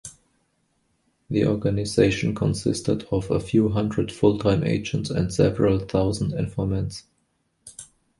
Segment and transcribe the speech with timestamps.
[1.29, 7.03] The organization consisted of a few hundred full-time agents and several thousand informants.